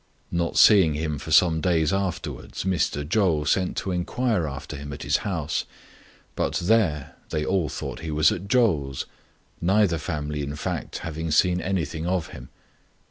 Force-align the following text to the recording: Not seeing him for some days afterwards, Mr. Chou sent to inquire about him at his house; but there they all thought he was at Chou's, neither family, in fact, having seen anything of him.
Not 0.31 0.57
seeing 0.57 0.95
him 0.95 1.19
for 1.19 1.29
some 1.29 1.61
days 1.61 1.93
afterwards, 1.93 2.63
Mr. 2.63 3.07
Chou 3.07 3.45
sent 3.45 3.77
to 3.77 3.91
inquire 3.91 4.47
about 4.47 4.71
him 4.71 4.91
at 4.91 5.03
his 5.03 5.17
house; 5.17 5.65
but 6.35 6.55
there 6.55 7.15
they 7.29 7.45
all 7.45 7.69
thought 7.69 7.99
he 7.99 8.09
was 8.09 8.31
at 8.31 8.49
Chou's, 8.49 9.05
neither 9.61 9.99
family, 9.99 10.41
in 10.41 10.55
fact, 10.55 10.97
having 11.05 11.29
seen 11.29 11.61
anything 11.61 12.07
of 12.07 12.29
him. 12.29 12.49